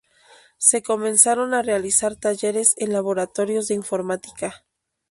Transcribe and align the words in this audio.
Se 0.57 0.81
comenzaron 0.81 1.53
a 1.53 1.61
realizar 1.61 2.15
talleres 2.15 2.73
en 2.77 2.91
laboratorios 2.91 3.67
de 3.67 3.75
informática. 3.75 4.65